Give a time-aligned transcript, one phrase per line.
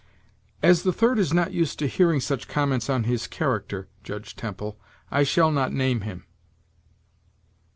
[0.63, 4.79] "As the third is not used to hearing such comments on his character, Judge Temple,
[5.11, 6.25] I shall not name him."